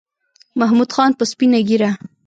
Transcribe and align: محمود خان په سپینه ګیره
محمود 0.59 0.89
خان 0.95 1.11
په 1.19 1.23
سپینه 1.31 1.59
ګیره 1.67 1.89